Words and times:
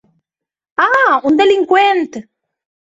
Ah, 0.87 1.11
un 1.27 1.37
delinqüent. 1.41 2.07